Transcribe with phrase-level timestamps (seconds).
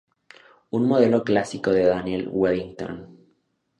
[0.77, 3.19] Un modelo clásico de Daniel Wellington.